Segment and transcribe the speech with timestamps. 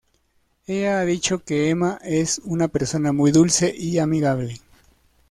[0.65, 4.59] Ella ha dicho que "Emma es una persona muy dulce y amigable.